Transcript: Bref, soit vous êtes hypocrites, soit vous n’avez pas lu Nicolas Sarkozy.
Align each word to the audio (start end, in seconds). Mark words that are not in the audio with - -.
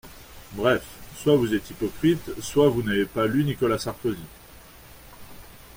Bref, 0.53 0.83
soit 1.15 1.35
vous 1.37 1.53
êtes 1.53 1.69
hypocrites, 1.69 2.41
soit 2.41 2.69
vous 2.69 2.81
n’avez 2.81 3.05
pas 3.05 3.27
lu 3.27 3.43
Nicolas 3.43 3.77
Sarkozy. 3.77 4.23